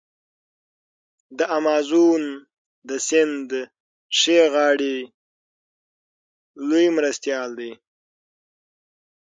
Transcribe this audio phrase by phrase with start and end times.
[1.37, 2.23] د امازون
[2.89, 3.49] د سیند
[4.17, 4.97] ښي غاړی
[6.67, 7.71] لوی مرستیال دی.